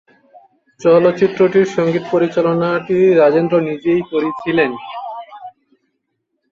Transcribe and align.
চলচ্চিত্রটির 0.79 1.67
সঙ্গীত 1.75 2.03
পরিচালনা 2.11 2.69
টি 2.85 2.97
রাজেন্দ্র 3.13 3.55
নিজেই 3.69 4.01
করেছিলেন। 4.11 4.71